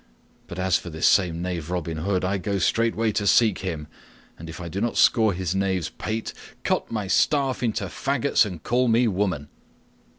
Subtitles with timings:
[0.47, 3.85] But as for this same knave Robin Hood, I go straightway to seek him,
[4.35, 8.63] and if I do not score his knave's pate, cut my staff into fagots and
[8.63, 9.49] call me woman."